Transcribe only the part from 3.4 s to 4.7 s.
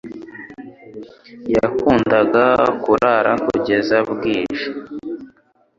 kugeza bwije